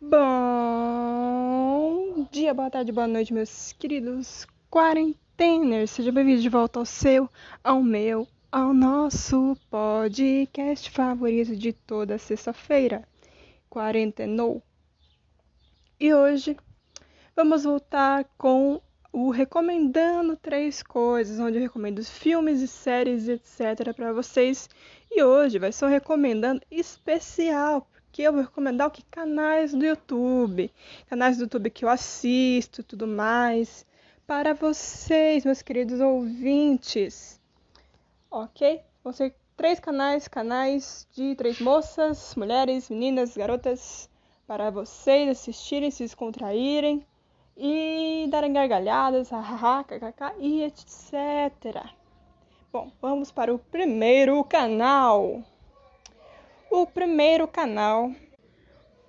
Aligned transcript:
Bom 0.00 0.18
dia, 2.30 2.54
boa 2.54 2.70
tarde, 2.70 2.92
boa 2.92 3.08
noite, 3.08 3.34
meus 3.34 3.72
queridos 3.72 4.46
quarenteners. 4.70 5.90
Seja 5.90 6.12
bem-vindo 6.12 6.40
de 6.40 6.48
volta 6.48 6.78
ao 6.78 6.86
seu, 6.86 7.28
ao 7.64 7.82
meu, 7.82 8.24
ao 8.50 8.72
nosso 8.72 9.56
podcast 9.68 10.88
favorito 10.92 11.56
de 11.56 11.72
toda 11.72 12.16
sexta-feira. 12.16 13.02
Quarentenou. 13.68 14.62
E 15.98 16.14
hoje 16.14 16.56
vamos 17.34 17.64
voltar 17.64 18.24
com 18.38 18.80
o 19.12 19.30
Recomendando 19.30 20.36
Três 20.36 20.80
Coisas, 20.80 21.40
onde 21.40 21.58
eu 21.58 21.62
recomendo 21.62 22.04
filmes 22.04 22.60
e 22.60 22.68
séries, 22.68 23.26
etc., 23.28 23.92
para 23.96 24.12
vocês. 24.12 24.70
E 25.10 25.24
hoje 25.24 25.58
vai 25.58 25.72
ser 25.72 25.86
um 25.86 25.88
recomendando 25.88 26.62
especial, 26.70 27.84
porque 28.18 28.26
eu 28.26 28.32
vou 28.32 28.42
recomendar 28.42 28.88
o 28.88 28.90
que? 28.90 29.04
Canais 29.04 29.72
do 29.72 29.86
YouTube. 29.86 30.72
Canais 31.08 31.36
do 31.36 31.44
YouTube 31.44 31.70
que 31.70 31.84
eu 31.84 31.88
assisto 31.88 32.82
tudo 32.82 33.06
mais. 33.06 33.86
Para 34.26 34.54
vocês, 34.54 35.44
meus 35.44 35.62
queridos 35.62 36.00
ouvintes. 36.00 37.40
Ok? 38.28 38.82
Vão 39.04 39.12
ser 39.12 39.36
três 39.56 39.78
canais, 39.78 40.26
canais 40.26 41.06
de 41.12 41.36
três 41.36 41.60
moças, 41.60 42.34
mulheres, 42.34 42.90
meninas, 42.90 43.36
garotas, 43.36 44.10
para 44.48 44.68
vocês 44.68 45.28
assistirem, 45.28 45.92
se 45.92 46.02
descontraírem 46.02 47.06
e 47.56 48.26
darem 48.32 48.52
gargalhadas, 48.52 49.30
hahaha, 49.30 49.84
kkk 49.84 50.40
e 50.40 50.64
etc. 50.64 51.86
Bom, 52.72 52.90
vamos 53.00 53.30
para 53.30 53.54
o 53.54 53.60
primeiro 53.60 54.42
canal. 54.42 55.44
O 56.70 56.86
primeiro 56.86 57.48
canal, 57.48 58.10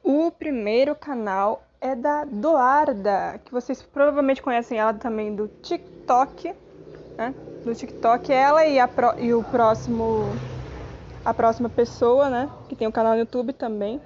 o 0.01 0.31
primeiro 0.31 0.95
canal 0.95 1.63
é 1.81 1.93
da 1.93 2.23
Doarda, 2.23 3.41
que 3.43 3.51
vocês 3.51 3.81
provavelmente 3.81 4.41
conhecem 4.41 4.79
ela 4.79 4.93
também 4.93 5.35
do 5.35 5.47
TikTok, 5.47 6.53
né? 7.17 7.33
Do 7.65 7.75
TikTok, 7.75 8.31
ela 8.31 8.65
e, 8.65 8.79
a 8.79 8.87
pro, 8.87 9.19
e 9.19 9.33
o 9.33 9.43
próximo, 9.43 10.23
a 11.25 11.33
próxima 11.33 11.67
pessoa, 11.67 12.29
né? 12.29 12.49
Que 12.69 12.75
tem 12.75 12.87
um 12.87 12.91
canal 12.91 13.13
no 13.13 13.19
YouTube 13.19 13.51
também 13.51 14.01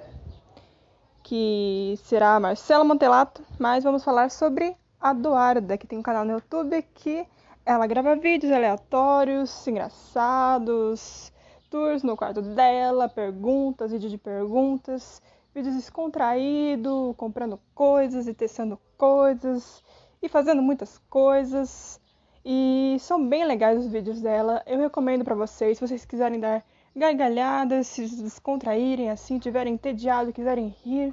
que 1.22 1.98
será 2.04 2.34
a 2.34 2.40
Marcela 2.40 2.84
Montelato, 2.84 3.42
mas 3.58 3.82
vamos 3.82 4.04
falar 4.04 4.30
sobre 4.30 4.76
a 5.00 5.12
Doarda, 5.12 5.78
que 5.78 5.86
tem 5.86 5.98
um 5.98 6.02
canal 6.02 6.24
no 6.24 6.32
YouTube 6.32 6.82
que 6.94 7.26
ela 7.64 7.86
grava 7.86 8.14
vídeos 8.14 8.52
aleatórios, 8.52 9.66
engraçados, 9.66 11.32
tours 11.74 12.04
no 12.04 12.16
quarto 12.16 12.40
dela, 12.40 13.08
perguntas, 13.08 13.90
vídeos 13.90 14.12
de 14.12 14.16
perguntas, 14.16 15.20
vídeos 15.52 15.74
descontraídos, 15.74 17.16
comprando 17.16 17.58
coisas 17.74 18.28
e 18.28 18.32
testando 18.32 18.78
coisas 18.96 19.82
e 20.22 20.28
fazendo 20.28 20.62
muitas 20.62 20.98
coisas. 21.10 22.00
E 22.44 22.96
são 23.00 23.28
bem 23.28 23.44
legais 23.44 23.76
os 23.76 23.88
vídeos 23.88 24.20
dela. 24.20 24.62
Eu 24.66 24.78
recomendo 24.78 25.24
para 25.24 25.34
vocês, 25.34 25.76
se 25.76 25.84
vocês 25.84 26.04
quiserem 26.04 26.38
dar 26.38 26.64
gargalhadas, 26.94 27.88
se 27.88 28.02
descontraírem 28.22 29.10
assim, 29.10 29.40
tiverem 29.40 29.74
entediado, 29.74 30.32
quiserem 30.32 30.68
rir. 30.84 31.12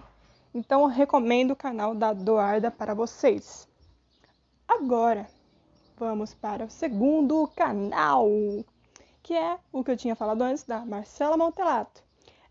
Então 0.54 0.82
eu 0.82 0.88
recomendo 0.88 1.52
o 1.52 1.56
canal 1.56 1.96
da 1.96 2.14
Doarda 2.14 2.70
para 2.70 2.94
vocês. 2.94 3.68
Agora, 4.68 5.26
vamos 5.98 6.36
para 6.36 6.66
o 6.66 6.70
segundo 6.70 7.50
canal, 7.56 8.30
que 9.24 9.34
é 9.34 9.58
o 9.72 9.84
que 9.84 9.92
eu 9.92 9.98
tinha 9.98 10.16
falado 10.16 10.42
antes 10.42 10.64
da 10.64 10.86
Marcela 10.86 11.38
Montelato. 11.38 12.04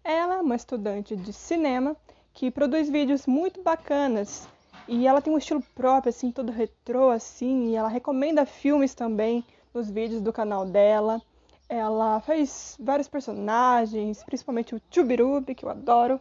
Ela 0.03 0.37
é 0.37 0.41
uma 0.41 0.57
estudante 0.57 1.15
de 1.17 1.33
cinema 1.33 1.97
que 2.33 2.51
produz 2.51 2.89
vídeos 2.89 3.27
muito 3.27 3.63
bacanas 3.63 4.49
e 4.89 5.07
ela 5.07 5.21
tem 5.21 5.33
um 5.33 5.39
estilo 5.39 5.63
próprio, 5.75 6.11
assim, 6.11 6.33
todo 6.33 6.51
retrô, 6.51 7.11
assim, 7.11 7.69
e 7.69 7.77
ela 7.77 7.89
recomenda 7.89 8.45
filmes 8.47 8.95
também 8.95 9.45
nos 9.73 9.91
vídeos 9.91 10.21
do 10.21 10.33
canal 10.33 10.67
dela. 10.67 11.23
Ela 11.69 12.21
faz 12.21 12.77
vários 12.81 13.07
personagens, 13.07 14.25
principalmente 14.25 14.75
o 14.75 14.83
Chubirubi, 14.91 15.55
que 15.55 15.65
eu 15.65 15.71
adoro. 15.71 16.21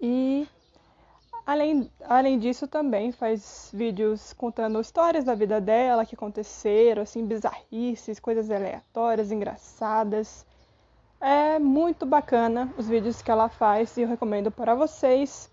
E 0.00 0.46
além, 1.46 1.90
além 2.04 2.38
disso, 2.38 2.66
também 2.66 3.12
faz 3.12 3.70
vídeos 3.72 4.32
contando 4.32 4.80
histórias 4.80 5.24
da 5.24 5.34
vida 5.34 5.60
dela 5.60 6.04
que 6.06 6.14
aconteceram, 6.14 7.02
assim, 7.02 7.26
bizarrices, 7.26 8.20
coisas 8.20 8.50
aleatórias, 8.50 9.30
engraçadas. 9.32 10.46
É 11.20 11.58
muito 11.58 12.04
bacana 12.04 12.72
os 12.76 12.88
vídeos 12.88 13.22
que 13.22 13.30
ela 13.30 13.48
faz 13.48 13.96
e 13.96 14.02
eu 14.02 14.08
recomendo 14.08 14.50
para 14.50 14.74
vocês. 14.74 15.50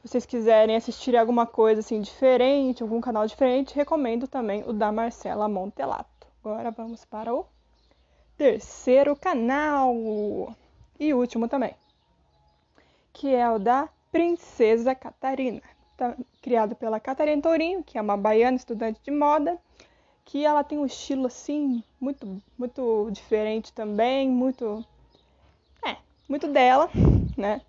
Se 0.00 0.08
vocês 0.08 0.24
quiserem 0.24 0.76
assistir 0.76 1.16
alguma 1.16 1.46
coisa 1.46 1.80
assim 1.80 2.00
diferente, 2.00 2.82
algum 2.82 3.00
canal 3.00 3.26
diferente, 3.26 3.74
recomendo 3.74 4.26
também 4.26 4.62
o 4.66 4.72
da 4.72 4.90
Marcela 4.90 5.48
Montelato. 5.48 6.26
Agora 6.42 6.70
vamos 6.70 7.04
para 7.04 7.34
o 7.34 7.44
terceiro 8.36 9.14
canal 9.14 9.94
e 10.98 11.12
último 11.12 11.48
também, 11.48 11.74
que 13.12 13.34
é 13.34 13.50
o 13.50 13.58
da 13.58 13.90
Princesa 14.12 14.94
Catarina, 14.94 15.62
tá, 15.96 16.16
criado 16.42 16.74
pela 16.74 16.98
Catarina 16.98 17.40
Tourinho, 17.40 17.82
que 17.82 17.96
é 17.96 18.00
uma 18.00 18.16
baiana 18.16 18.56
estudante 18.56 19.00
de 19.02 19.10
moda, 19.10 19.58
que 20.24 20.44
ela 20.44 20.64
tem 20.64 20.78
um 20.78 20.86
estilo 20.86 21.26
assim 21.26 21.82
muito 22.00 22.40
muito 22.58 23.08
diferente 23.12 23.72
também, 23.72 24.28
muito 24.28 24.84
é, 25.86 25.96
muito 26.28 26.48
dela, 26.48 26.88
né? 27.36 27.60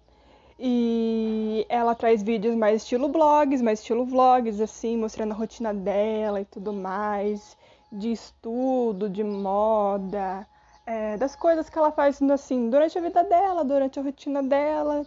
E 0.59 1.65
ela 1.69 1.95
traz 1.95 2.21
vídeos 2.21 2.55
mais 2.55 2.83
estilo 2.83 3.09
blogs, 3.09 3.61
mais 3.63 3.79
estilo 3.79 4.05
vlogs, 4.05 4.61
assim, 4.61 4.95
mostrando 4.95 5.31
a 5.31 5.35
rotina 5.35 5.73
dela 5.73 6.39
e 6.39 6.45
tudo 6.45 6.71
mais, 6.71 7.57
de 7.91 8.11
estudo, 8.11 9.09
de 9.09 9.23
moda, 9.23 10.47
é, 10.85 11.17
das 11.17 11.35
coisas 11.35 11.69
que 11.69 11.77
ela 11.77 11.91
faz 11.91 12.21
assim 12.21 12.69
durante 12.69 12.97
a 12.97 13.01
vida 13.01 13.23
dela, 13.23 13.63
durante 13.63 13.99
a 13.99 14.03
rotina 14.03 14.43
dela. 14.43 15.05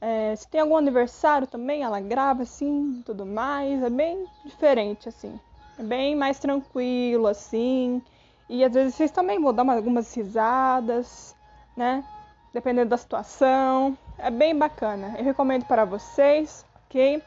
É, 0.00 0.34
se 0.36 0.46
tem 0.48 0.60
algum 0.60 0.76
aniversário 0.76 1.46
também, 1.46 1.82
ela 1.82 2.00
grava 2.00 2.42
assim, 2.42 3.02
tudo 3.04 3.26
mais. 3.26 3.82
É 3.82 3.90
bem 3.90 4.26
diferente 4.44 5.08
assim, 5.08 5.38
é 5.78 5.82
bem 5.82 6.14
mais 6.14 6.38
tranquilo 6.38 7.26
assim. 7.26 8.02
E 8.48 8.64
às 8.64 8.72
vezes 8.72 8.94
vocês 8.94 9.10
também 9.10 9.40
vão 9.40 9.52
dar 9.52 9.62
uma, 9.62 9.74
algumas 9.74 10.14
risadas, 10.14 11.36
né? 11.76 12.04
Dependendo 12.52 12.90
da 12.90 12.96
situação. 12.96 13.96
É 14.16 14.30
bem 14.30 14.56
bacana. 14.56 15.14
Eu 15.18 15.24
recomendo 15.24 15.64
para 15.66 15.84
vocês, 15.84 16.64
ok? 16.86 17.22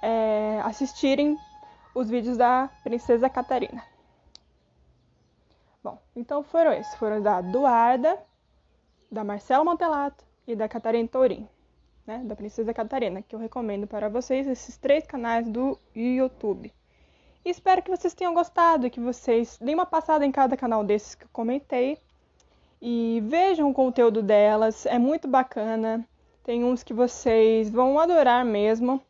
É, 0.00 0.60
assistirem 0.64 1.38
os 1.94 2.08
vídeos 2.08 2.36
da 2.36 2.70
Princesa 2.82 3.28
Catarina. 3.28 3.82
Bom, 5.82 5.98
então 6.16 6.42
foram 6.42 6.72
esses. 6.72 6.94
Foram 6.94 7.20
da 7.20 7.40
Duarda, 7.42 8.18
da 9.10 9.22
Marcela 9.22 9.64
Montelato 9.64 10.24
e 10.46 10.56
da 10.56 10.68
Catarina 10.68 11.08
Tourinho, 11.08 11.48
né? 12.06 12.22
Da 12.24 12.36
Princesa 12.36 12.74
Catarina, 12.74 13.22
que 13.22 13.34
eu 13.34 13.38
recomendo 13.38 13.86
para 13.86 14.08
vocês 14.08 14.46
esses 14.46 14.76
três 14.76 15.06
canais 15.06 15.48
do 15.48 15.78
YouTube. 15.94 16.72
E 17.44 17.50
espero 17.50 17.82
que 17.82 17.90
vocês 17.90 18.14
tenham 18.14 18.34
gostado 18.34 18.90
que 18.90 19.00
vocês 19.00 19.58
deem 19.60 19.74
uma 19.74 19.86
passada 19.86 20.24
em 20.24 20.32
cada 20.32 20.56
canal 20.56 20.82
desses 20.82 21.14
que 21.14 21.24
eu 21.24 21.28
comentei 21.32 21.98
e 22.80 23.22
vejam 23.26 23.70
o 23.70 23.74
conteúdo 23.74 24.22
delas, 24.22 24.86
é 24.86 24.98
muito 24.98 25.26
bacana. 25.26 26.06
Tem 26.42 26.64
uns 26.64 26.82
que 26.82 26.92
vocês 26.92 27.70
vão 27.70 27.98
adorar 27.98 28.44
mesmo. 28.44 29.00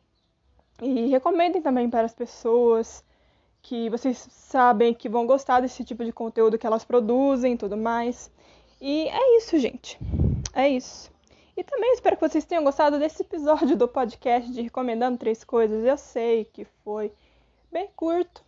E 0.81 1.07
recomendem 1.07 1.61
também 1.61 1.89
para 1.89 2.05
as 2.05 2.13
pessoas 2.13 3.03
que 3.61 3.89
vocês 3.89 4.27
sabem 4.29 4.93
que 4.93 5.09
vão 5.09 5.25
gostar 5.25 5.59
desse 5.59 5.83
tipo 5.83 6.05
de 6.05 6.13
conteúdo 6.13 6.57
que 6.57 6.67
elas 6.67 6.85
produzem 6.85 7.53
e 7.53 7.57
tudo 7.57 7.75
mais. 7.75 8.31
E 8.79 9.07
é 9.09 9.37
isso, 9.37 9.57
gente. 9.57 9.99
É 10.53 10.69
isso. 10.69 11.14
E 11.57 11.63
também 11.63 11.93
espero 11.93 12.17
que 12.17 12.27
vocês 12.27 12.43
tenham 12.43 12.65
gostado 12.65 12.99
desse 12.99 13.21
episódio 13.21 13.77
do 13.77 13.87
podcast 13.87 14.51
de 14.51 14.61
Recomendando 14.61 15.17
Três 15.17 15.41
Coisas. 15.41 15.85
Eu 15.85 15.97
sei 15.97 16.43
que 16.43 16.65
foi 16.83 17.13
bem 17.71 17.89
curto, 17.95 18.43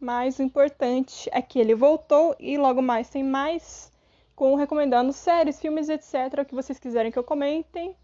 mas 0.00 0.40
o 0.40 0.42
importante 0.42 1.30
é 1.32 1.40
que 1.40 1.60
ele 1.60 1.72
voltou 1.72 2.34
e 2.40 2.58
logo 2.58 2.82
mais 2.82 3.08
tem 3.08 3.22
mais 3.22 3.92
com 4.34 4.56
recomendando 4.56 5.12
séries, 5.12 5.60
filmes, 5.60 5.88
etc. 5.88 6.40
O 6.40 6.44
que 6.44 6.54
vocês 6.54 6.80
quiserem 6.80 7.12
que 7.12 7.18
eu 7.18 7.24
comentem. 7.24 7.94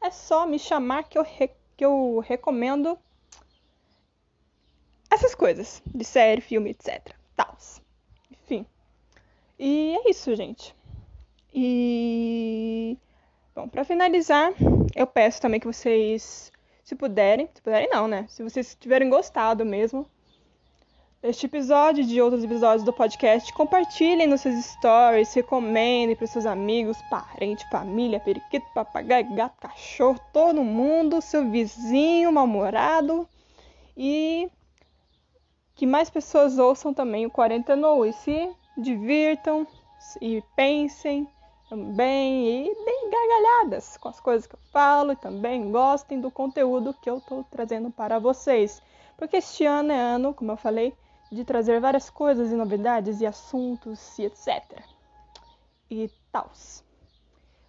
É 0.00 0.10
só 0.10 0.46
me 0.46 0.58
chamar 0.58 1.04
que 1.04 1.18
eu, 1.18 1.22
re 1.22 1.50
que 1.76 1.84
eu 1.84 2.20
recomendo 2.20 2.98
essas 5.10 5.34
coisas 5.34 5.82
de 5.86 6.04
série, 6.04 6.40
filme, 6.40 6.70
etc. 6.70 7.14
Tals. 7.36 7.82
Enfim. 8.30 8.64
E 9.58 9.96
é 9.96 10.10
isso, 10.10 10.34
gente. 10.34 10.74
E 11.52 12.96
bom, 13.58 13.68
para 13.68 13.84
finalizar, 13.84 14.52
eu 14.94 15.04
peço 15.04 15.40
também 15.40 15.58
que 15.58 15.66
vocês, 15.66 16.52
se 16.84 16.94
puderem, 16.94 17.48
se 17.52 17.60
puderem 17.60 17.88
não, 17.90 18.06
né? 18.06 18.24
Se 18.28 18.40
vocês 18.40 18.76
tiverem 18.78 19.10
gostado 19.10 19.66
mesmo 19.66 20.08
este 21.20 21.46
episódio 21.46 22.04
e 22.04 22.06
de 22.06 22.22
outros 22.22 22.44
episódios 22.44 22.84
do 22.84 22.92
podcast. 22.92 23.52
Compartilhem 23.52 24.28
nos 24.28 24.42
seus 24.42 24.64
stories, 24.64 25.34
recomendem 25.34 26.14
para 26.14 26.28
seus 26.28 26.46
amigos, 26.46 26.96
parentes, 27.10 27.68
família, 27.68 28.20
periquito, 28.20 28.64
papagaio, 28.72 29.34
gato, 29.34 29.56
cachorro, 29.58 30.20
todo 30.32 30.62
mundo, 30.62 31.20
seu 31.20 31.50
vizinho 31.50 32.30
mal-humorado. 32.30 33.28
E 33.96 34.48
que 35.74 35.84
mais 35.84 36.08
pessoas 36.08 36.60
ouçam 36.60 36.94
também 36.94 37.26
o 37.26 37.30
Quarentena 37.30 37.88
e 38.06 38.12
se 38.12 38.48
divirtam 38.76 39.66
e 40.20 40.40
pensem 40.54 41.26
também 41.68 42.66
e 42.66 42.84
deem 42.84 42.97
gargalhadas 43.08 43.96
com 43.96 44.08
as 44.08 44.20
coisas 44.20 44.46
que 44.46 44.54
eu 44.54 44.60
falo 44.72 45.12
e 45.12 45.16
também 45.16 45.70
gostem 45.70 46.20
do 46.20 46.30
conteúdo 46.30 46.94
que 46.94 47.08
eu 47.08 47.18
estou 47.18 47.44
trazendo 47.50 47.90
para 47.90 48.18
vocês. 48.18 48.82
Porque 49.16 49.38
este 49.38 49.64
ano 49.64 49.92
é 49.92 49.98
ano, 49.98 50.34
como 50.34 50.52
eu 50.52 50.56
falei, 50.56 50.94
de 51.30 51.44
trazer 51.44 51.80
várias 51.80 52.08
coisas 52.08 52.50
e 52.50 52.54
novidades 52.54 53.20
e 53.20 53.26
assuntos 53.26 54.18
e 54.18 54.24
etc. 54.24 54.80
E 55.90 56.10
tals. 56.30 56.84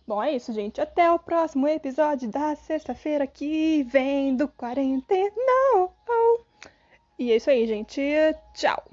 Bom, 0.07 0.23
é 0.23 0.31
isso, 0.31 0.51
gente. 0.51 0.81
Até 0.81 1.11
o 1.11 1.19
próximo 1.19 1.67
episódio 1.67 2.29
da 2.29 2.55
sexta-feira 2.55 3.27
que 3.27 3.83
vem 3.83 4.35
do 4.35 4.47
Quarentena. 4.47 5.89
E 7.17 7.31
é 7.31 7.35
isso 7.35 7.49
aí, 7.49 7.67
gente. 7.67 8.01
Tchau. 8.53 8.83